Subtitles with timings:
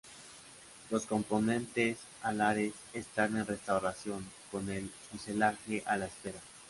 [0.89, 6.39] Los componentes alares están en restauración, con el fuselaje a la espera.